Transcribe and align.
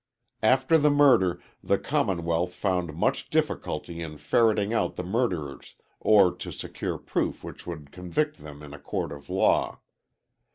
After 0.41 0.79
the 0.79 0.89
murder 0.89 1.39
the 1.63 1.77
Commonwealth 1.77 2.55
found 2.55 2.95
much 2.95 3.29
difficulty 3.29 4.01
in 4.01 4.17
ferreting 4.17 4.73
out 4.73 4.95
the 4.95 5.03
murderers, 5.03 5.75
or 5.99 6.35
to 6.37 6.51
secure 6.51 6.97
proof 6.97 7.43
which 7.43 7.67
would 7.67 7.91
convict 7.91 8.37
them 8.39 8.63
in 8.63 8.73
a 8.73 8.79
court 8.79 9.11
of 9.11 9.29
law. 9.29 9.79